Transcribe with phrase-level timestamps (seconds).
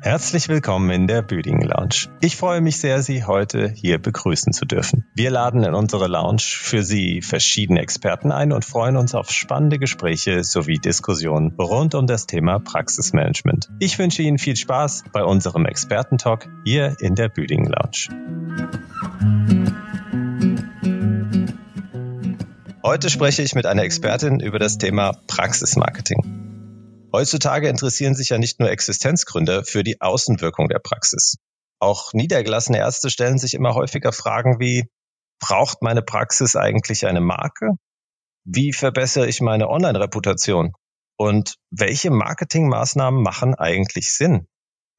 [0.00, 2.08] Herzlich willkommen in der Büdingen Lounge.
[2.22, 5.04] Ich freue mich sehr, Sie heute hier begrüßen zu dürfen.
[5.14, 9.78] Wir laden in unsere Lounge für Sie verschiedene Experten ein und freuen uns auf spannende
[9.78, 13.68] Gespräche sowie Diskussionen rund um das Thema Praxismanagement.
[13.80, 18.08] Ich wünsche Ihnen viel Spaß bei unserem Expertentalk hier in der Büdingen Lounge.
[22.88, 27.08] Heute spreche ich mit einer Expertin über das Thema Praxismarketing.
[27.12, 31.36] Heutzutage interessieren sich ja nicht nur Existenzgründer für die Außenwirkung der Praxis.
[31.80, 34.88] Auch niedergelassene Ärzte stellen sich immer häufiger Fragen wie,
[35.38, 37.72] braucht meine Praxis eigentlich eine Marke?
[38.46, 40.72] Wie verbessere ich meine Online-Reputation?
[41.18, 44.46] Und welche Marketingmaßnahmen machen eigentlich Sinn?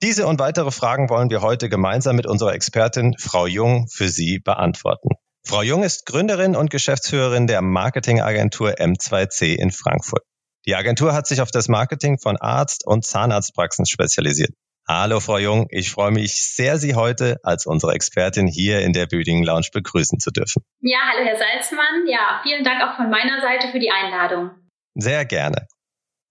[0.03, 4.37] Diese und weitere Fragen wollen wir heute gemeinsam mit unserer Expertin Frau Jung für Sie
[4.37, 5.09] beantworten.
[5.45, 10.23] Frau Jung ist Gründerin und Geschäftsführerin der Marketingagentur M2C in Frankfurt.
[10.65, 14.51] Die Agentur hat sich auf das Marketing von Arzt- und Zahnarztpraxen spezialisiert.
[14.87, 19.05] Hallo Frau Jung, ich freue mich sehr, Sie heute als unsere Expertin hier in der
[19.05, 20.63] Büdingen Lounge begrüßen zu dürfen.
[20.81, 22.07] Ja, hallo Herr Salzmann.
[22.07, 24.51] Ja, vielen Dank auch von meiner Seite für die Einladung.
[24.95, 25.67] Sehr gerne.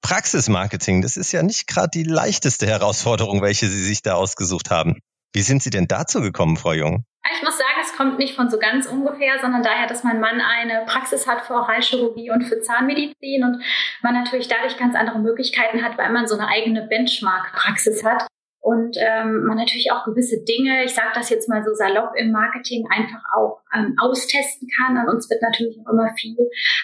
[0.02, 5.00] Praxismarketing, das ist ja nicht gerade die leichteste Herausforderung, welche Sie sich da ausgesucht haben.
[5.32, 7.04] Wie sind Sie denn dazu gekommen, Frau Jung?
[7.34, 7.67] Ich muss sagen,
[7.98, 11.54] kommt nicht von so ganz ungefähr, sondern daher, dass mein Mann eine Praxis hat für
[11.54, 13.60] Oralchirurgie und für Zahnmedizin und
[14.02, 18.28] man natürlich dadurch ganz andere Möglichkeiten hat, weil man so eine eigene Benchmark-Praxis hat
[18.60, 22.32] und ähm, man natürlich auch gewisse Dinge, ich sage das jetzt mal so salopp im
[22.32, 24.96] Marketing, einfach auch ähm, austesten kann.
[24.96, 26.36] An uns wird natürlich auch immer viel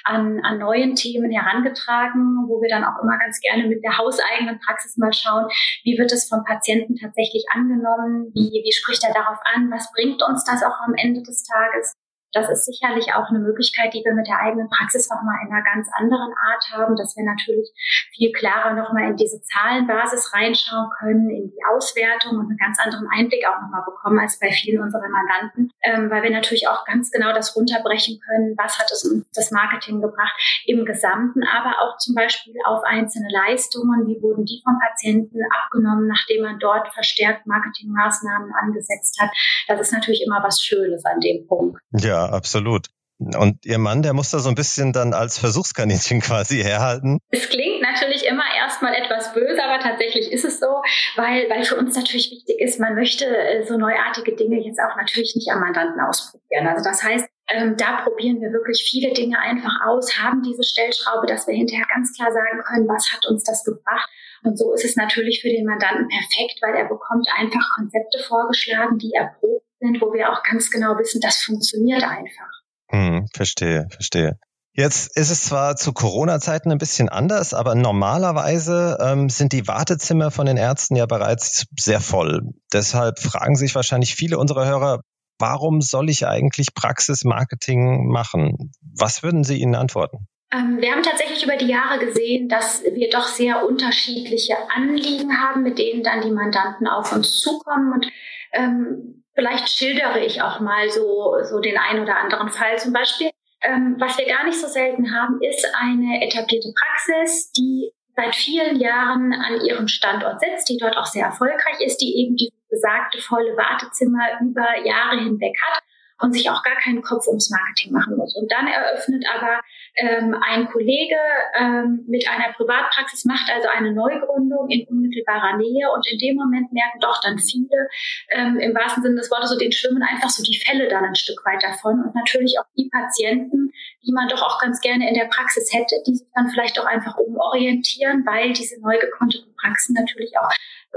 [0.05, 4.61] an, an neuen Themen herangetragen, wo wir dann auch immer ganz gerne mit der hauseigenen
[4.61, 5.47] Praxis mal schauen,
[5.83, 10.23] wie wird es vom Patienten tatsächlich angenommen, wie, wie spricht er darauf an, was bringt
[10.23, 11.95] uns das auch am Ende des Tages.
[12.35, 15.63] Das ist sicherlich auch eine Möglichkeit, die wir mit der eigenen Praxis nochmal in einer
[15.63, 17.71] ganz anderen Art haben, dass wir natürlich
[18.13, 23.07] viel klarer nochmal in diese Zahlenbasis reinschauen können, in die Auswertung und einen ganz anderen
[23.15, 27.11] Einblick auch nochmal bekommen als bei vielen unserer Mandanten, ähm, weil wir natürlich auch ganz
[27.11, 30.35] genau das runterbrechen können, was hat es uns das Marketing gebracht
[30.67, 36.09] im Gesamten, aber auch zum Beispiel auf einzelne Leistungen, wie wurden die vom Patienten abgenommen,
[36.09, 39.31] nachdem man dort verstärkt Marketingmaßnahmen angesetzt hat.
[39.69, 41.79] Das ist natürlich immer was Schönes an dem Punkt.
[41.93, 42.89] Ja, absolut.
[43.19, 47.21] Und Ihr Mann, der muss da so ein bisschen dann als Versuchskaninchen quasi herhalten.
[47.31, 50.83] Es klingt natürlich immer erstmal etwas böse, aber tatsächlich ist es so,
[51.17, 54.97] weil, weil für uns natürlich wichtig ist, man möchte äh, so neuartige Dinge jetzt auch
[54.97, 56.67] natürlich nicht am Mandanten ausprobieren.
[56.67, 61.27] Also das heißt, ähm, da probieren wir wirklich viele Dinge einfach aus, haben diese Stellschraube,
[61.27, 64.09] dass wir hinterher ganz klar sagen können, was hat uns das gebracht.
[64.43, 68.99] Und so ist es natürlich für den Mandanten perfekt, weil er bekommt einfach Konzepte vorgeschlagen,
[68.99, 72.51] die erprobt sind, wo wir auch ganz genau wissen, das funktioniert einfach.
[72.91, 74.39] Hm, verstehe, verstehe.
[74.77, 80.33] Jetzt ist es zwar zu Corona-Zeiten ein bisschen anders, aber normalerweise ähm, sind die Wartezimmer
[80.33, 82.41] von den Ärzten ja bereits sehr voll.
[82.73, 85.01] Deshalb fragen sich wahrscheinlich viele unserer Hörer,
[85.39, 88.73] warum soll ich eigentlich Praxismarketing machen?
[88.97, 90.27] Was würden Sie ihnen antworten?
[90.53, 95.63] Ähm, wir haben tatsächlich über die Jahre gesehen, dass wir doch sehr unterschiedliche Anliegen haben,
[95.63, 97.93] mit denen dann die Mandanten auf uns zukommen.
[97.93, 98.07] Und
[98.55, 102.79] ähm, Vielleicht schildere ich auch mal so, so den einen oder anderen Fall.
[102.79, 103.31] Zum Beispiel,
[103.63, 108.79] ähm, was wir gar nicht so selten haben, ist eine etablierte Praxis, die seit vielen
[108.79, 113.21] Jahren an ihrem Standort sitzt, die dort auch sehr erfolgreich ist, die eben die besagte
[113.21, 115.83] volle Wartezimmer über Jahre hinweg hat
[116.21, 118.37] und sich auch gar keinen Kopf ums Marketing machen muss.
[118.37, 119.61] Und dann eröffnet aber
[119.97, 121.17] ähm, ein Kollege
[121.59, 126.73] ähm, mit einer Privatpraxis, macht also eine Neugründung in unmittelbarer Nähe und in dem Moment
[126.73, 127.89] merken doch dann viele,
[128.31, 131.15] ähm, im wahrsten Sinne des Wortes, so den schwimmen einfach so die Fälle dann ein
[131.15, 133.73] Stück weit davon und natürlich auch die Patienten,
[134.07, 136.87] die man doch auch ganz gerne in der Praxis hätte, die sich dann vielleicht auch
[136.87, 140.51] einfach umorientieren, weil diese neu gegründeten Praxen natürlich auch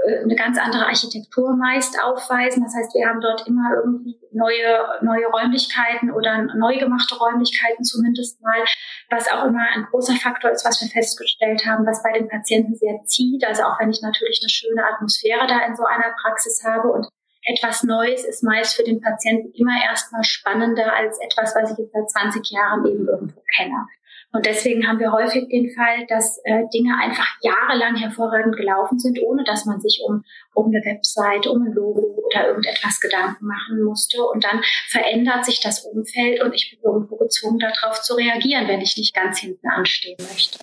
[0.06, 2.62] eine ganz andere Architektur meist aufweisen.
[2.62, 8.40] Das heißt, wir haben dort immer irgendwie neue, neue Räumlichkeiten oder neu gemachte Räumlichkeiten zumindest
[8.40, 8.64] mal,
[9.10, 12.74] was auch immer ein großer Faktor ist, was wir festgestellt haben, was bei den Patienten
[12.74, 13.44] sehr zieht.
[13.46, 17.08] Also auch wenn ich natürlich eine schöne Atmosphäre da in so einer Praxis habe und
[17.44, 21.92] etwas Neues ist meist für den Patienten immer erstmal spannender als etwas, was ich jetzt
[21.92, 23.86] seit 20 Jahren eben irgendwo kenne.
[24.32, 29.18] Und deswegen haben wir häufig den Fall, dass äh, Dinge einfach jahrelang hervorragend gelaufen sind,
[29.22, 30.22] ohne dass man sich um,
[30.52, 34.22] um eine Website, um ein Logo oder irgendetwas Gedanken machen musste.
[34.22, 38.82] Und dann verändert sich das Umfeld und ich bin irgendwo gezwungen, darauf zu reagieren, wenn
[38.82, 40.58] ich nicht ganz hinten anstehen möchte.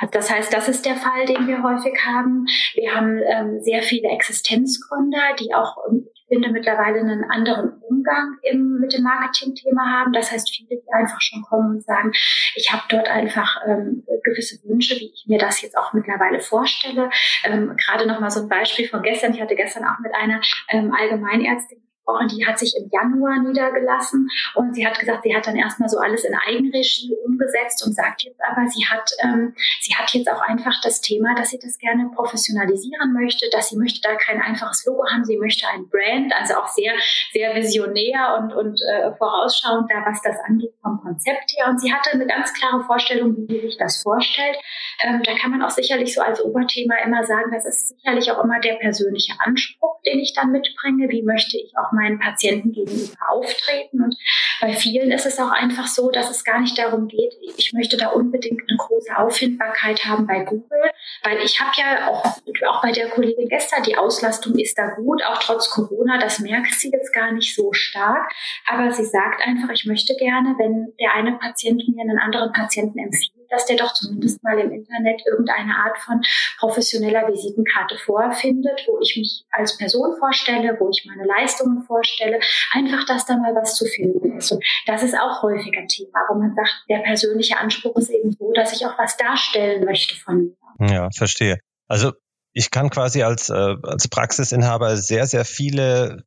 [0.00, 2.46] Also das heißt, das ist der Fall, den wir häufig haben.
[2.74, 8.78] Wir haben ähm, sehr viele Existenzgründer, die auch ähm, finde, mittlerweile einen anderen Umgang im,
[8.80, 10.12] mit dem Marketing-Thema haben.
[10.12, 12.12] Das heißt, viele, die einfach schon kommen und sagen,
[12.54, 17.10] ich habe dort einfach ähm, gewisse Wünsche, wie ich mir das jetzt auch mittlerweile vorstelle.
[17.44, 19.34] Ähm, Gerade noch mal so ein Beispiel von gestern.
[19.34, 20.40] Ich hatte gestern auch mit einer
[20.70, 25.46] ähm, Allgemeinärztin gesprochen, die hat sich im Januar niedergelassen und sie hat gesagt, sie hat
[25.46, 29.94] dann erstmal so alles in Eigenregie umgesetzt und sagt jetzt aber, sie hat, ähm, sie
[29.94, 34.00] hat jetzt auch einfach das Thema, dass sie das gerne professionalisieren möchte, dass sie möchte
[34.02, 36.92] da kein einfaches Logo haben, sie möchte ein Brand, also auch sehr,
[37.32, 41.68] sehr visionär und, und äh, vorausschauend da, was das angeht vom Konzept her.
[41.68, 44.56] Und sie hatte eine ganz klare Vorstellung, wie sie sich das vorstellt.
[45.02, 48.42] Ähm, da kann man auch sicherlich so als Oberthema immer sagen, das ist sicherlich auch
[48.42, 51.08] immer der persönliche Anspruch, den ich dann mitbringe.
[51.08, 54.02] Wie möchte ich auch meinen Patienten gegenüber auftreten?
[54.02, 54.16] Und
[54.60, 57.96] bei vielen ist es auch einfach so, dass es gar nicht darum geht, ich möchte
[57.96, 60.90] da unbedingt eine große Auffindbarkeit haben bei Google,
[61.22, 62.24] weil ich habe ja auch,
[62.68, 66.74] auch bei der Kollegin gestern, die Auslastung ist da gut, auch trotz Corona, das merkt
[66.74, 68.32] sie jetzt gar nicht so stark.
[68.66, 72.98] Aber sie sagt einfach, ich möchte gerne, wenn der eine Patient mir einen anderen Patienten
[72.98, 76.22] empfiehlt, dass der doch zumindest mal im Internet irgendeine Art von
[76.58, 82.40] professioneller Visitenkarte vorfindet, wo ich mich als Person vorstelle, wo ich meine Leistungen vorstelle,
[82.72, 84.50] einfach, dass da mal was zu finden ist.
[84.50, 88.32] Und das ist auch häufig ein Thema, wo man sagt, der persönliche Anspruch ist eben
[88.32, 90.90] so, dass ich auch was darstellen möchte von mir.
[90.90, 91.58] Ja, verstehe.
[91.88, 92.12] Also
[92.54, 96.24] ich kann quasi als, äh, als Praxisinhaber sehr, sehr viele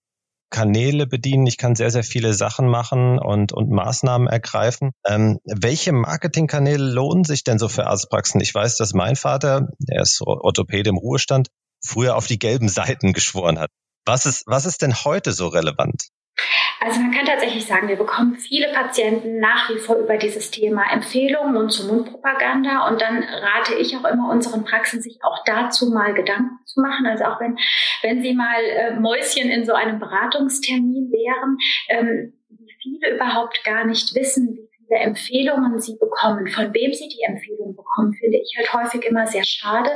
[0.49, 4.91] Kanäle bedienen, ich kann sehr, sehr viele Sachen machen und, und Maßnahmen ergreifen.
[5.05, 8.41] Ähm, welche Marketingkanäle lohnen sich denn so für Arztpraxen?
[8.41, 11.49] Ich weiß, dass mein Vater, der ist Orthopäde im Ruhestand,
[11.83, 13.69] früher auf die gelben Seiten geschworen hat.
[14.05, 16.09] Was ist, was ist denn heute so relevant?
[16.81, 20.83] Also man kann tatsächlich sagen, wir bekommen viele Patienten nach wie vor über dieses Thema
[20.91, 22.87] Empfehlungen und zur Mundpropaganda.
[22.87, 27.05] Und dann rate ich auch immer unseren Praxen, sich auch dazu mal Gedanken zu machen.
[27.05, 27.57] Also auch wenn,
[28.01, 31.57] wenn Sie mal äh, Mäuschen in so einem Beratungstermin wären,
[31.89, 37.07] ähm, wie viele überhaupt gar nicht wissen, wie viele Empfehlungen sie bekommen, von wem sie
[37.07, 39.89] die Empfehlungen bekommen, finde ich halt häufig immer sehr schade,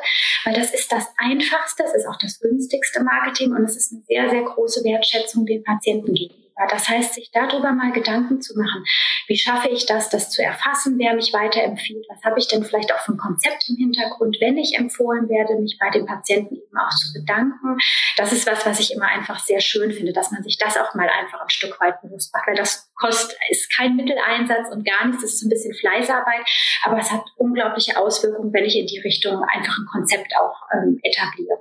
[0.45, 4.01] weil das ist das Einfachste, es ist auch das günstigste Marketing und es ist eine
[4.03, 6.49] sehr, sehr große Wertschätzung den Patienten gegenüber.
[6.67, 8.83] Das heißt, sich darüber mal Gedanken zu machen.
[9.27, 12.06] Wie schaffe ich das, das zu erfassen, wer mich weiterempfiehlt?
[12.09, 15.56] Was habe ich denn vielleicht auch für ein Konzept im Hintergrund, wenn ich empfohlen werde,
[15.59, 17.77] mich bei den Patienten eben auch zu bedanken?
[18.17, 20.94] Das ist was, was ich immer einfach sehr schön finde, dass man sich das auch
[20.95, 25.07] mal einfach ein Stück weit bewusst macht, weil das kostet, ist kein Mitteleinsatz und gar
[25.07, 25.24] nichts.
[25.24, 26.46] Das ist ein bisschen Fleißarbeit,
[26.84, 31.00] aber es hat unglaubliche Auswirkungen, wenn ich in die Richtung einfach ein Konzept auch ähm,
[31.04, 31.57] etabliere.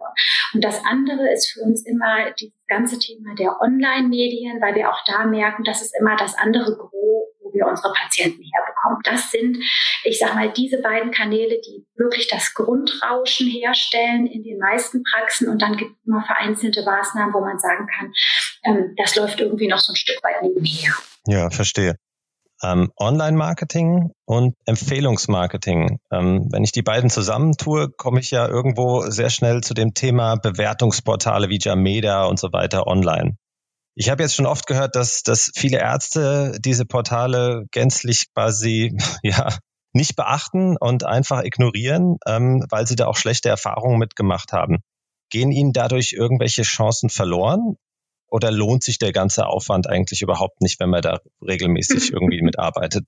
[0.52, 5.04] Und das andere ist für uns immer dieses ganze Thema der Online-Medien, weil wir auch
[5.06, 6.92] da merken, dass es immer das andere Gros,
[7.40, 9.00] wo wir unsere Patienten herbekommen.
[9.04, 9.58] Das sind,
[10.04, 15.48] ich sag mal, diese beiden Kanäle, die wirklich das Grundrauschen herstellen in den meisten Praxen.
[15.48, 18.12] Und dann gibt es immer vereinzelte Maßnahmen, wo man sagen kann,
[18.68, 20.92] ähm, das läuft irgendwie noch so ein Stück weit nebenher.
[21.26, 21.94] Ja, verstehe
[22.62, 26.00] ähm, Online-Marketing und Empfehlungsmarketing.
[26.10, 30.36] Ähm, wenn ich die beiden zusammentue, komme ich ja irgendwo sehr schnell zu dem Thema
[30.36, 33.36] Bewertungsportale wie Jameda und so weiter online.
[33.94, 39.56] Ich habe jetzt schon oft gehört, dass, dass viele Ärzte diese Portale gänzlich quasi ja
[39.92, 44.78] nicht beachten und einfach ignorieren, ähm, weil sie da auch schlechte Erfahrungen mitgemacht haben.
[45.30, 47.76] Gehen Ihnen dadurch irgendwelche Chancen verloren?
[48.30, 53.04] Oder lohnt sich der ganze Aufwand eigentlich überhaupt nicht, wenn man da regelmäßig irgendwie mitarbeitet?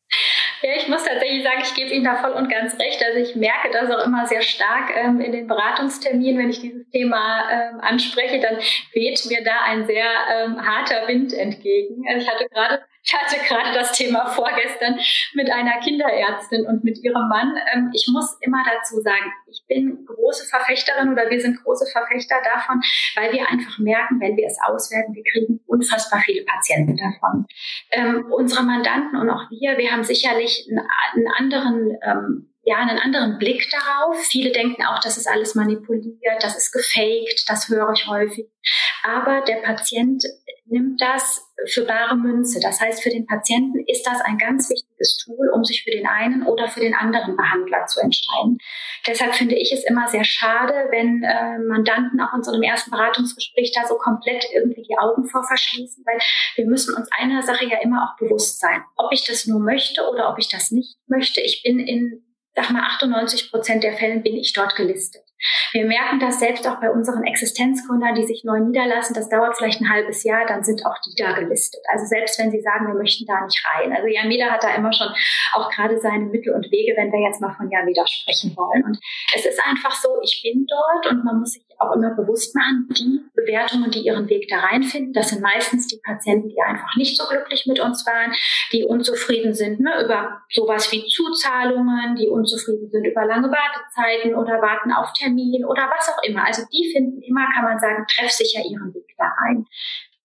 [0.62, 3.02] Ja, ich muss tatsächlich sagen, ich gebe Ihnen da voll und ganz recht.
[3.04, 6.88] Also ich merke das auch immer sehr stark ähm, in den Beratungsterminen, wenn ich dieses
[6.90, 8.58] Thema ähm, anspreche, dann
[8.92, 12.04] weht mir da ein sehr ähm, harter Wind entgegen.
[12.08, 14.98] Also ich hatte gerade ich hatte gerade das Thema vorgestern
[15.34, 17.54] mit einer Kinderärztin und mit ihrem Mann.
[17.74, 22.36] Ähm, ich muss immer dazu sagen, ich bin große Verfechterin oder wir sind große Verfechter
[22.44, 22.80] davon,
[23.16, 27.46] weil wir einfach merken, wenn wir es auswerten, wir kriegen unfassbar viele Patienten davon.
[27.90, 33.38] Ähm, unsere Mandanten und auch wir, wir haben sicherlich einen, anderen ähm, ja, einen anderen
[33.38, 34.16] Blick darauf.
[34.26, 38.46] Viele denken auch, das ist alles manipuliert, das ist gefaked, das höre ich häufig.
[39.04, 40.24] Aber der Patient
[40.66, 42.60] nimmt das für bare Münze.
[42.60, 46.06] Das heißt, für den Patienten ist das ein ganz wichtiges Tool, um sich für den
[46.06, 48.58] einen oder für den anderen Behandler zu entscheiden.
[49.06, 52.90] Deshalb finde ich es immer sehr schade, wenn äh, Mandanten auch in so einem ersten
[52.90, 56.18] Beratungsgespräch da so komplett irgendwie die Augen vor verschließen, weil
[56.56, 58.82] wir müssen uns einer Sache ja immer auch bewusst sein.
[58.96, 61.40] Ob ich das nur möchte oder ob ich das nicht möchte.
[61.40, 65.22] Ich bin in sag mal, 98 Prozent der Fällen bin ich dort gelistet.
[65.72, 69.14] Wir merken das selbst auch bei unseren Existenzgründern, die sich neu niederlassen.
[69.14, 71.80] Das dauert vielleicht ein halbes Jahr, dann sind auch die da gelistet.
[71.88, 73.92] Also selbst wenn sie sagen, wir möchten da nicht rein.
[73.92, 75.08] Also Jan Meda hat da immer schon
[75.52, 78.84] auch gerade seine Mittel und Wege, wenn wir jetzt mal von Jan Meda sprechen wollen.
[78.84, 78.98] Und
[79.34, 82.88] es ist einfach so, ich bin dort und man muss sich auch immer bewusst machen,
[82.90, 87.16] die Bewertungen, die ihren Weg da reinfinden, das sind meistens die Patienten, die einfach nicht
[87.16, 88.32] so glücklich mit uns waren,
[88.72, 94.60] die unzufrieden sind ne, über sowas wie Zuzahlungen, die unzufrieden sind über lange Wartezeiten oder
[94.60, 96.44] warten auf Termin oder was auch immer.
[96.44, 99.66] Also die finden immer, kann man sagen, treffsicher ihren Weg da rein.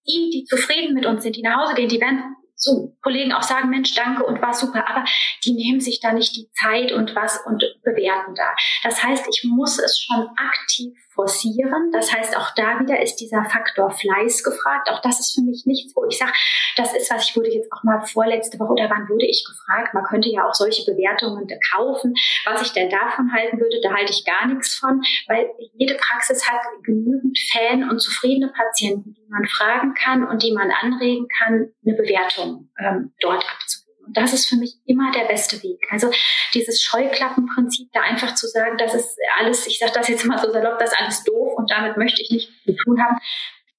[0.06, 3.42] Die, die zufrieden mit uns sind, die nach Hause gehen, die werden so Kollegen auch
[3.42, 5.04] sagen, Mensch, danke und war super, aber
[5.44, 8.54] die nehmen sich da nicht die Zeit und was und bewerten da.
[8.82, 11.90] Das heißt, ich muss es schon aktiv forcieren.
[11.92, 14.90] Das heißt, auch da wieder ist dieser Faktor Fleiß gefragt.
[14.90, 16.32] Auch das ist für mich nichts, wo ich sage,
[16.76, 19.94] das ist was, ich wurde jetzt auch mal vorletzte Woche oder wann wurde ich gefragt,
[19.94, 22.14] man könnte ja auch solche Bewertungen kaufen.
[22.44, 26.46] Was ich denn davon halten würde, da halte ich gar nichts von, weil jede Praxis
[26.48, 31.72] hat genügend Fan und zufriedene Patienten, die man fragen kann und die man anregen kann,
[31.84, 32.45] eine Bewertung
[32.78, 34.06] ähm, dort abzugeben.
[34.06, 35.80] Und das ist für mich immer der beste Weg.
[35.90, 36.10] Also
[36.54, 40.52] dieses Scheuklappenprinzip, da einfach zu sagen, das ist alles, ich sage das jetzt mal so
[40.52, 43.16] salopp, das ist alles doof und damit möchte ich nichts zu tun haben.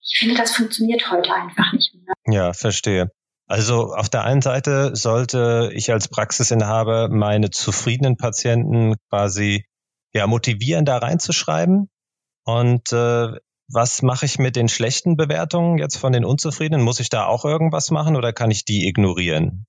[0.01, 2.13] Ich finde, das funktioniert heute einfach nicht mehr.
[2.25, 3.11] Ja, verstehe.
[3.47, 9.65] Also auf der einen Seite sollte ich als Praxisinhaber meine zufriedenen Patienten quasi
[10.13, 11.89] ja motivieren, da reinzuschreiben.
[12.43, 13.31] Und äh,
[13.69, 16.83] was mache ich mit den schlechten Bewertungen jetzt von den Unzufriedenen?
[16.83, 19.67] Muss ich da auch irgendwas machen oder kann ich die ignorieren?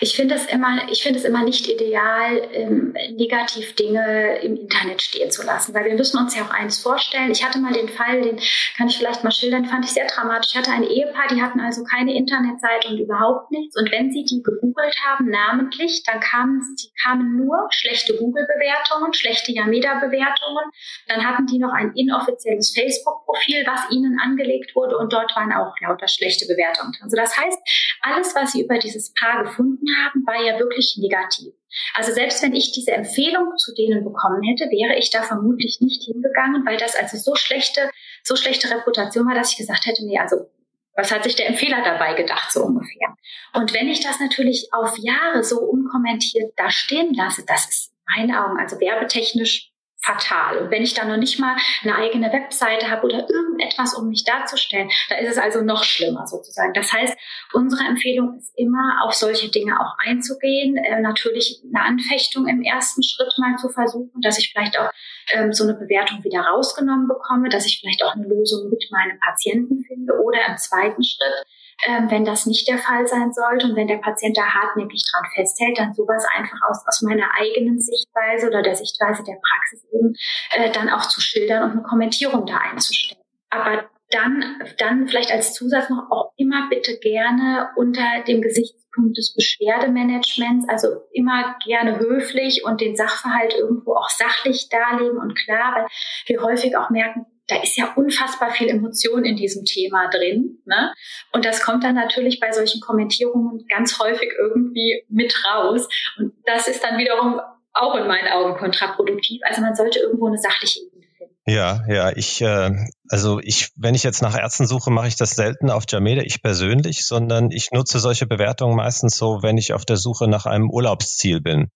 [0.00, 5.44] Ich finde es immer, ich immer nicht ideal, ähm, negativ Dinge im Internet stehen zu
[5.44, 7.30] lassen, weil wir müssen uns ja auch eins vorstellen.
[7.30, 8.40] Ich hatte mal den Fall, den
[8.76, 10.52] kann ich vielleicht mal schildern, fand ich sehr dramatisch.
[10.52, 13.76] Ich hatte ein Ehepaar, die hatten also keine Internetseite und überhaupt nichts.
[13.78, 19.52] Und wenn sie die gegoogelt haben, namentlich, dann kamen, die kamen nur schlechte Google-Bewertungen, schlechte
[19.52, 20.64] Yameda-Bewertungen.
[21.08, 25.74] Dann hatten die noch ein inoffizielles Facebook-Profil, was ihnen angelegt wurde und dort waren auch
[25.80, 27.04] lauter schlechte Bewertungen drin.
[27.04, 27.58] Also das heißt,
[28.00, 31.54] alles, was sie über dieses Paar gefunden gefunden haben, war ja wirklich negativ.
[31.94, 36.02] Also selbst wenn ich diese Empfehlung zu denen bekommen hätte, wäre ich da vermutlich nicht
[36.04, 37.90] hingegangen, weil das also so schlechte,
[38.22, 40.48] so schlechte Reputation war, dass ich gesagt hätte, nee, also
[40.94, 43.16] was hat sich der Empfehler dabei gedacht, so ungefähr.
[43.54, 48.26] Und wenn ich das natürlich auf Jahre so unkommentiert da stehen lasse, das ist in
[48.26, 49.71] meinen Augen, also werbetechnisch
[50.02, 50.58] fatal.
[50.58, 54.24] Und wenn ich dann noch nicht mal eine eigene Webseite habe oder irgendetwas, um mich
[54.24, 56.74] darzustellen, da ist es also noch schlimmer sozusagen.
[56.74, 57.16] Das heißt,
[57.52, 60.76] unsere Empfehlung ist immer, auf solche Dinge auch einzugehen.
[60.76, 64.90] Äh, natürlich eine Anfechtung im ersten Schritt mal zu versuchen, dass ich vielleicht auch
[65.32, 69.18] ähm, so eine Bewertung wieder rausgenommen bekomme, dass ich vielleicht auch eine Lösung mit meinem
[69.20, 71.46] Patienten finde oder im zweiten Schritt
[71.86, 75.24] ähm, wenn das nicht der Fall sein sollte und wenn der Patient da hartnäckig dran
[75.34, 80.14] festhält, dann sowas einfach aus, aus meiner eigenen Sichtweise oder der Sichtweise der Praxis eben
[80.56, 83.20] äh, dann auch zu schildern und eine Kommentierung da einzustellen.
[83.50, 89.34] Aber dann, dann vielleicht als Zusatz noch auch immer bitte gerne unter dem Gesichtspunkt des
[89.34, 95.86] Beschwerdemanagements, also immer gerne höflich und den Sachverhalt irgendwo auch sachlich darlegen und klar, weil
[96.26, 100.58] wir häufig auch merken, da ist ja unfassbar viel Emotion in diesem Thema drin.
[100.64, 100.92] Ne?
[101.32, 105.88] Und das kommt dann natürlich bei solchen Kommentierungen ganz häufig irgendwie mit raus.
[106.18, 107.40] Und das ist dann wiederum
[107.72, 109.40] auch in meinen Augen kontraproduktiv.
[109.44, 111.34] Also man sollte irgendwo eine sachliche Ebene finden.
[111.46, 112.70] Ja, ja, ich, äh,
[113.08, 116.42] also ich, wenn ich jetzt nach Ärzten suche, mache ich das selten auf Jameda, ich
[116.42, 120.70] persönlich, sondern ich nutze solche Bewertungen meistens so, wenn ich auf der Suche nach einem
[120.70, 121.70] Urlaubsziel bin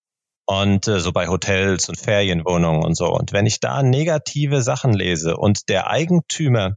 [0.46, 3.06] und äh, so bei Hotels und Ferienwohnungen und so.
[3.12, 6.76] Und wenn ich da negative Sachen lese und der Eigentümer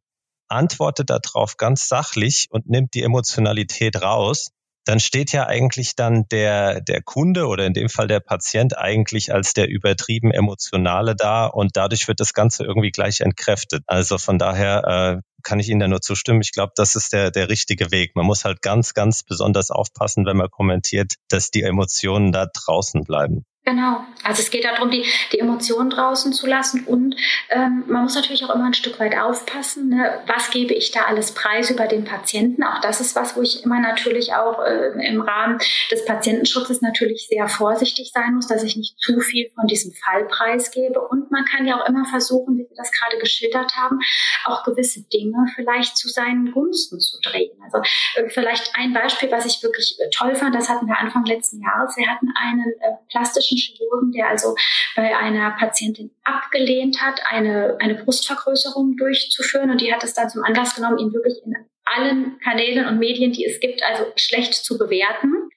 [0.50, 4.50] antwortet darauf ganz sachlich und nimmt die Emotionalität raus,
[4.86, 9.32] dann steht ja eigentlich dann der, der Kunde oder in dem Fall der Patient eigentlich
[9.32, 13.84] als der übertrieben emotionale da und dadurch wird das Ganze irgendwie gleich entkräftet.
[13.86, 16.42] Also von daher äh, kann ich Ihnen da nur zustimmen.
[16.42, 18.16] Ich glaube, das ist der, der richtige Weg.
[18.16, 23.04] Man muss halt ganz, ganz besonders aufpassen, wenn man kommentiert, dass die Emotionen da draußen
[23.04, 23.46] bleiben.
[23.66, 24.04] Genau.
[24.24, 27.16] Also es geht darum, die, die Emotionen draußen zu lassen und
[27.50, 30.22] ähm, man muss natürlich auch immer ein Stück weit aufpassen, ne?
[30.28, 32.64] was gebe ich da alles preis über den Patienten.
[32.64, 35.60] Auch das ist was, wo ich immer natürlich auch äh, im Rahmen
[35.92, 40.26] des Patientenschutzes natürlich sehr vorsichtig sein muss, dass ich nicht zu viel von diesem Fall
[40.26, 41.00] preisgebe.
[41.00, 44.00] Und man kann ja auch immer versuchen, wie wir das gerade geschildert haben,
[44.46, 47.52] auch gewisse Dinge vielleicht zu seinen Gunsten zu drehen.
[47.64, 47.78] Also
[48.16, 51.62] äh, vielleicht ein Beispiel, was ich wirklich äh, toll fand, das hatten wir Anfang letzten
[51.62, 51.96] Jahres.
[51.98, 54.56] Wir hatten einen äh, plastischen Chirurgen, der also
[54.96, 59.72] bei einer Patientin abgelehnt hat, eine, eine Brustvergrößerung durchzuführen.
[59.72, 63.32] Und die hat es dann zum Anlass genommen, ihn wirklich in allen Kanälen und Medien,
[63.32, 65.50] die es gibt, also schlecht zu bewerten.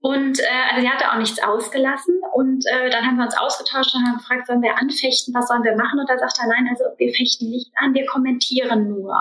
[0.00, 2.20] Und äh, also sie hatte auch nichts ausgelassen.
[2.34, 5.62] Und äh, dann haben wir uns ausgetauscht und haben gefragt, sollen wir anfechten, was sollen
[5.62, 6.00] wir machen?
[6.00, 9.14] Und da sagt er, nein, also wir fechten nicht an, wir kommentieren nur.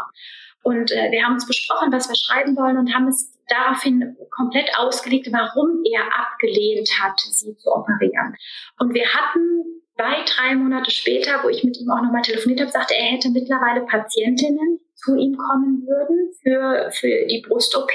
[0.64, 4.70] Und äh, wir haben uns besprochen, was wir schreiben wollen und haben es daraufhin komplett
[4.78, 8.36] ausgelegt, warum er abgelehnt hat, sie zu operieren.
[8.80, 9.64] Und wir hatten
[9.96, 13.30] zwei, drei Monate später, wo ich mit ihm auch nochmal telefoniert habe, sagte er, hätte
[13.30, 17.92] mittlerweile Patientinnen, zu ihm kommen würden für, für die Brust-OP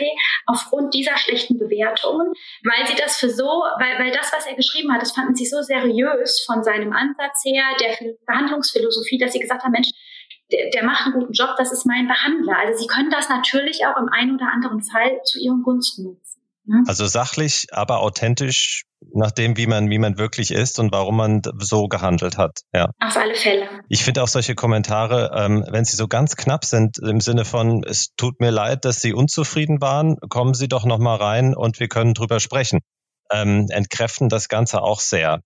[0.46, 2.32] aufgrund dieser schlechten Bewertungen,
[2.64, 5.46] weil sie das für so, weil, weil das, was er geschrieben hat, das fanden sie
[5.46, 9.90] so seriös von seinem Ansatz her, der Behandlungsphilosophie, dass sie gesagt haben, Mensch,
[10.52, 12.56] der, der macht einen guten Job, das ist mein Behandler.
[12.58, 16.42] Also sie können das natürlich auch im einen oder anderen Fall zu ihren Gunsten nutzen.
[16.66, 16.82] Ne?
[16.86, 21.42] Also sachlich, aber authentisch nach dem, wie man, wie man wirklich ist und warum man
[21.58, 22.60] so gehandelt hat.
[22.72, 22.90] Ja.
[23.00, 23.68] Auf alle Fälle.
[23.88, 27.84] Ich finde auch solche Kommentare, ähm, wenn sie so ganz knapp sind, im Sinne von,
[27.84, 31.80] es tut mir leid, dass Sie unzufrieden waren, kommen Sie doch noch mal rein und
[31.80, 32.80] wir können drüber sprechen.
[33.30, 35.40] Ähm, entkräften das Ganze auch sehr.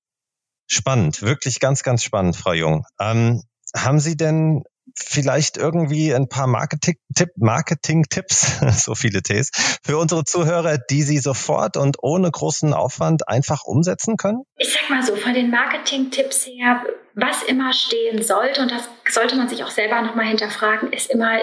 [0.68, 2.84] Spannend, wirklich ganz, ganz spannend, Frau Jung.
[3.00, 3.42] Ähm,
[3.74, 4.62] haben Sie denn
[5.06, 8.04] vielleicht irgendwie ein paar Marketing-Tipps, Marketing
[8.72, 9.50] so viele Ts,
[9.82, 14.42] für unsere Zuhörer, die Sie sofort und ohne großen Aufwand einfach umsetzen können?
[14.56, 16.82] Ich sag mal so, von den Marketing-Tipps her,
[17.14, 21.38] was immer stehen sollte, und das sollte man sich auch selber nochmal hinterfragen, ist immer,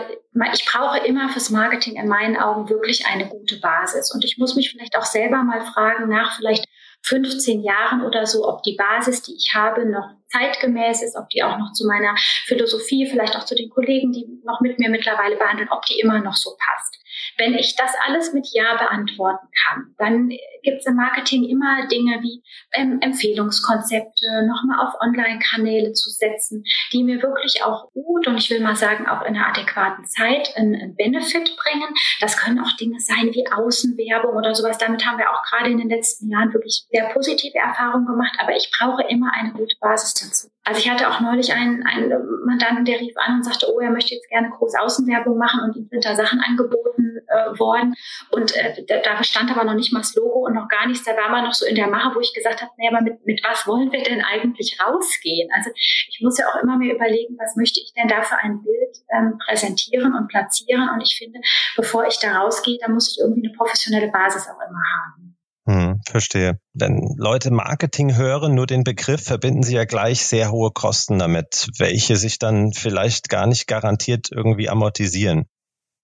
[0.54, 4.14] ich brauche immer fürs Marketing in meinen Augen wirklich eine gute Basis.
[4.14, 6.66] Und ich muss mich vielleicht auch selber mal fragen nach vielleicht
[7.06, 11.44] 15 Jahren oder so, ob die Basis, die ich habe, noch zeitgemäß ist, ob die
[11.44, 15.38] auch noch zu meiner Philosophie, vielleicht auch zu den Kollegen, die noch mit mir mittlerweile
[15.38, 16.98] behandeln, ob die immer noch so passt.
[17.38, 20.30] Wenn ich das alles mit Ja beantworten kann, dann
[20.64, 27.04] gibt es im Marketing immer Dinge wie ähm, Empfehlungskonzepte, nochmal auf Online-Kanäle zu setzen, die
[27.04, 30.76] mir wirklich auch gut und ich will mal sagen auch in einer adäquaten Zeit einen,
[30.76, 31.94] einen Benefit bringen.
[32.20, 34.78] Das können auch Dinge sein wie Außenwerbung oder sowas.
[34.78, 38.36] Damit haben wir auch gerade in den letzten Jahren wirklich sehr positive Erfahrungen gemacht.
[38.40, 40.55] Aber ich brauche immer eine gute Basis dazu.
[40.66, 42.12] Also ich hatte auch neulich einen, einen
[42.44, 45.76] Mandanten, der rief an und sagte, oh, er möchte jetzt gerne große Außenwerbung machen und
[45.76, 47.94] ihm sind da Sachen angeboten äh, worden.
[48.32, 51.06] Und äh, da, da stand aber noch nicht mal das Logo und noch gar nichts.
[51.06, 53.24] Da war man noch so in der Mache, wo ich gesagt habe, naja, aber mit,
[53.28, 55.50] mit was wollen wir denn eigentlich rausgehen?
[55.54, 58.64] Also ich muss ja auch immer mir überlegen, was möchte ich denn da für ein
[58.64, 60.90] Bild ähm, präsentieren und platzieren.
[60.90, 61.42] Und ich finde,
[61.76, 65.35] bevor ich da rausgehe, da muss ich irgendwie eine professionelle Basis auch immer haben.
[65.68, 66.60] Hm, verstehe.
[66.74, 71.70] Wenn Leute Marketing hören, nur den Begriff, verbinden sie ja gleich sehr hohe Kosten damit,
[71.80, 75.46] welche sich dann vielleicht gar nicht garantiert irgendwie amortisieren.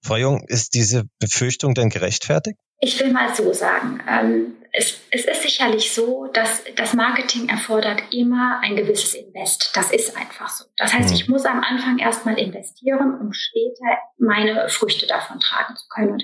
[0.03, 2.57] Frau Jung, ist diese Befürchtung denn gerechtfertigt?
[2.79, 8.01] Ich will mal so sagen, ähm, es, es ist sicherlich so, dass das Marketing erfordert
[8.12, 9.71] immer ein gewisses Invest.
[9.75, 10.65] Das ist einfach so.
[10.77, 11.15] Das heißt, mhm.
[11.15, 16.13] ich muss am Anfang erstmal investieren, um später meine Früchte davon tragen zu können.
[16.13, 16.23] Und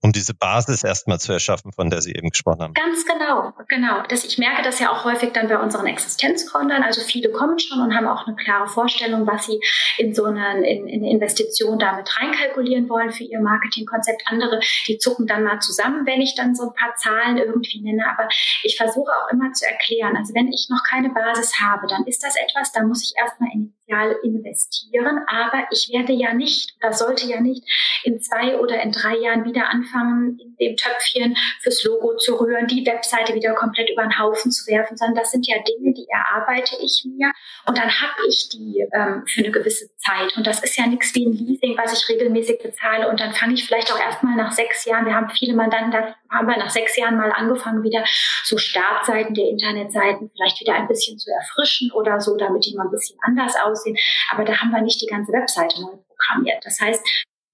[0.00, 2.74] um diese Basis erstmal zu erschaffen, von der Sie eben gesprochen haben.
[2.74, 4.02] Ganz genau, genau.
[4.08, 6.82] Das, ich merke das ja auch häufig dann bei unseren Existenzgründern.
[6.82, 9.60] Also viele kommen schon und haben auch eine klare Vorstellung, was sie
[9.98, 14.22] in so eine, in, in eine Investition damit reinkalkulieren wollen für ihr Marketingkonzept.
[14.26, 18.04] Andere, die zucken dann mal zusammen, wenn ich dann so ein paar Zahlen irgendwie nenne.
[18.08, 18.28] Aber
[18.62, 22.22] ich versuche auch immer zu erklären, also wenn ich noch keine Basis habe, dann ist
[22.22, 23.50] das etwas, da muss ich erstmal
[23.88, 25.20] initial investieren.
[25.26, 27.64] Aber ich werde ja nicht, oder sollte ja nicht
[28.04, 32.66] in zwei oder in drei Jahren wieder anfangen, in dem Töpfchen fürs Logo zu rühren,
[32.66, 36.06] die Webseite wieder komplett über den Haufen zu werfen, sondern das sind ja Dinge, die
[36.08, 37.32] erarbeite ich mir
[37.66, 40.36] und dann habe ich die ähm, für eine gewisse Zeit.
[40.36, 43.54] Und das ist ja nichts wie ein Leasing, was ich regelmäßig bezahle und dann fange
[43.54, 46.70] ich vielleicht auch erstmal nach sechs Jahren, wir haben viele Mandanten, da haben wir nach
[46.70, 48.04] sechs Jahren mal angefangen, wieder
[48.44, 52.84] so Startseiten der Internetseiten vielleicht wieder ein bisschen zu erfrischen oder so, damit die mal
[52.84, 53.96] ein bisschen anders aussehen.
[54.30, 56.64] Aber da haben wir nicht die ganze Webseite neu programmiert.
[56.64, 57.04] Das heißt,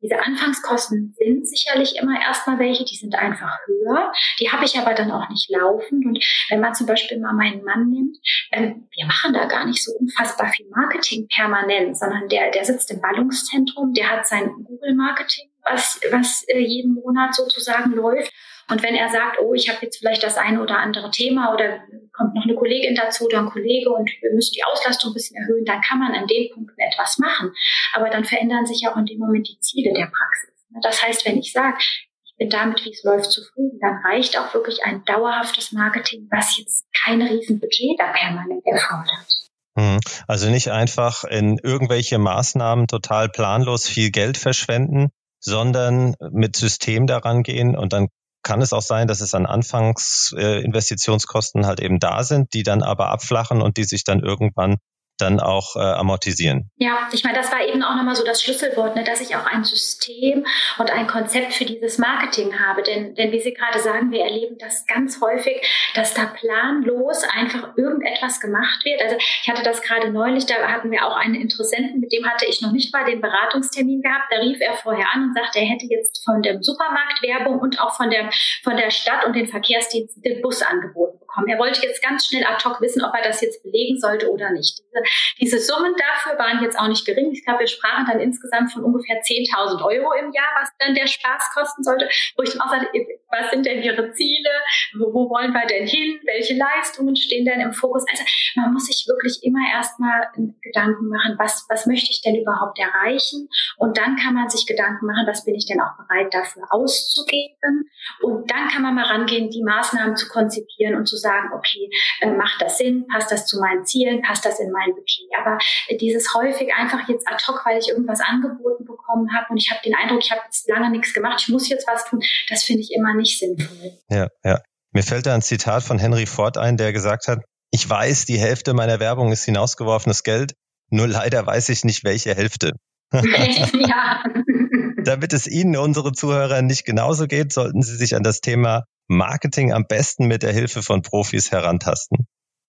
[0.05, 4.13] diese Anfangskosten sind sicherlich immer erstmal welche, die sind einfach höher.
[4.39, 6.05] Die habe ich aber dann auch nicht laufend.
[6.05, 8.19] Und wenn man zum Beispiel mal meinen Mann nimmt,
[8.53, 12.91] ähm, wir machen da gar nicht so unfassbar viel Marketing permanent, sondern der, der sitzt
[12.91, 18.31] im Ballungszentrum, der hat sein Google-Marketing, was, was äh, jeden Monat sozusagen läuft.
[18.69, 21.81] Und wenn er sagt, oh, ich habe jetzt vielleicht das eine oder andere Thema oder
[22.13, 25.37] kommt noch eine Kollegin dazu oder ein Kollege und wir müssen die Auslastung ein bisschen
[25.37, 27.53] erhöhen, dann kann man an den Punkten etwas machen.
[27.93, 30.51] Aber dann verändern sich auch in dem Moment die Ziele der Praxis.
[30.83, 34.53] Das heißt, wenn ich sage, ich bin damit, wie es läuft, zufrieden, dann reicht auch
[34.55, 39.45] wirklich ein dauerhaftes Marketing, was jetzt kein Riesenbudget da permanent erfordert.
[39.79, 40.01] Hm.
[40.27, 47.43] Also nicht einfach in irgendwelche Maßnahmen total planlos viel Geld verschwenden, sondern mit System daran
[47.43, 48.09] gehen und dann
[48.45, 52.85] kann es auch sein, dass es an Anfangsinvestitionskosten äh, halt eben da sind, die dann
[52.85, 54.77] aber abflachen und die sich dann irgendwann
[55.19, 56.71] dann auch äh, amortisieren.
[56.77, 59.47] Ja, ich meine, das war eben auch nochmal so das Schlüsselwort, ne, dass ich auch
[59.47, 60.45] ein System
[60.79, 62.83] und ein Konzept für dieses Marketing habe.
[62.83, 65.63] Denn, denn wie Sie gerade sagen, wir erleben das ganz häufig,
[65.95, 69.03] dass da planlos einfach irgendetwas gemacht wird.
[69.03, 72.47] Also ich hatte das gerade neulich, da hatten wir auch einen Interessenten, mit dem hatte
[72.47, 74.25] ich noch nicht mal den Beratungstermin gehabt.
[74.31, 77.81] Da rief er vorher an und sagte, er hätte jetzt von dem Supermarkt Werbung und
[77.81, 78.31] auch von der,
[78.63, 81.49] von der Stadt und den Verkehrsdiensten den Bus angeboten bekommen.
[81.49, 84.51] Er wollte jetzt ganz schnell ad hoc wissen, ob er das jetzt belegen sollte oder
[84.51, 84.79] nicht.
[84.79, 85.03] Diese,
[85.41, 87.31] diese Summen dafür waren jetzt auch nicht gering.
[87.33, 91.07] Ich glaube, wir sprachen dann insgesamt von ungefähr 10.000 Euro im Jahr, was dann der
[91.07, 92.09] Spaß kosten sollte.
[92.37, 92.89] Wo ich dann auch sagte,
[93.31, 94.51] was sind denn Ihre Ziele?
[94.99, 96.21] Wo, wo wollen wir denn hin?
[96.25, 98.05] Welche Leistungen stehen denn im Fokus?
[98.11, 98.25] Also
[98.57, 100.29] man muss sich wirklich immer erstmal
[100.63, 103.49] Gedanken machen, was, was möchte ich denn überhaupt erreichen?
[103.77, 107.91] Und dann kann man sich Gedanken machen, was bin ich denn auch bereit dafür auszugeben?
[108.21, 112.31] Und dann kann man mal rangehen, die Maßnahmen zu konzipieren und zu sagen, okay, äh,
[112.31, 113.07] macht das Sinn?
[113.13, 114.23] Passt das zu meinen Zielen?
[114.23, 115.27] Passt das in mein Budget?
[115.41, 115.59] Aber
[115.89, 119.71] äh, dieses häufig einfach jetzt ad hoc, weil ich irgendwas angeboten bekommen habe und ich
[119.71, 122.63] habe den Eindruck, ich habe jetzt lange nichts gemacht, ich muss jetzt was tun, das
[122.63, 123.93] finde ich immer nicht sinnvoll.
[124.09, 124.61] Ja, ja.
[124.93, 127.41] Mir fällt da ein Zitat von Henry Ford ein, der gesagt hat,
[127.73, 130.55] ich weiß, die Hälfte meiner Werbung ist hinausgeworfenes Geld,
[130.91, 132.73] nur leider weiß ich nicht, welche Hälfte.
[133.13, 134.23] ja.
[135.05, 139.73] Damit es Ihnen, unsere Zuhörer, nicht genauso geht, sollten Sie sich an das Thema Marketing
[139.73, 142.27] am besten mit der Hilfe von Profis herantasten.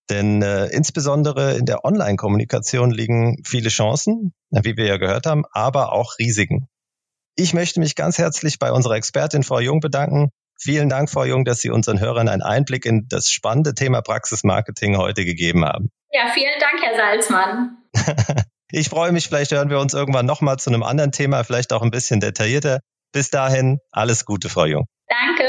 [0.10, 5.94] Denn äh, insbesondere in der Online-Kommunikation liegen viele Chancen, wie wir ja gehört haben, aber
[5.94, 6.68] auch Risiken.
[7.36, 10.30] Ich möchte mich ganz herzlich bei unserer Expertin Frau Jung bedanken.
[10.60, 14.98] Vielen Dank, Frau Jung, dass Sie unseren Hörern einen Einblick in das spannende Thema Praxismarketing
[14.98, 15.90] heute gegeben haben.
[16.12, 17.78] Ja, vielen Dank, Herr Salzmann.
[18.78, 21.82] ich freue mich, vielleicht hören wir uns irgendwann nochmal zu einem anderen Thema, vielleicht auch
[21.82, 22.82] ein bisschen detaillierter.
[23.14, 24.86] Bis dahin, alles Gute, Frau Jung.
[25.08, 25.46] Danke.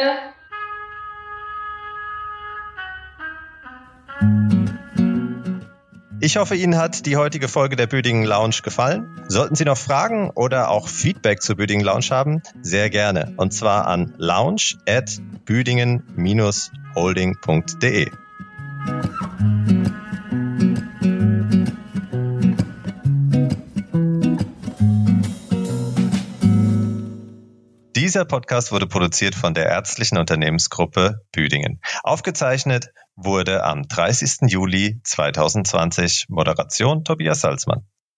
[6.20, 9.20] Ich hoffe, Ihnen hat die heutige Folge der Büdingen Lounge gefallen.
[9.26, 13.34] Sollten Sie noch Fragen oder auch Feedback zur Büdingen Lounge haben, sehr gerne.
[13.38, 18.25] Und zwar an lounge at büdingen-holding.de.
[28.16, 31.82] Dieser Podcast wurde produziert von der ärztlichen Unternehmensgruppe Büdingen.
[32.02, 34.50] Aufgezeichnet wurde am 30.
[34.50, 36.24] Juli 2020.
[36.30, 37.86] Moderation Tobias Salzmann.